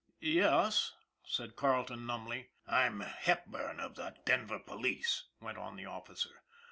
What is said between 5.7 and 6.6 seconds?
the officer.